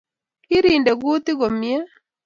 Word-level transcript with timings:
Kirinde 0.45 0.91
kutik 1.01 1.37
komyei 1.39 1.79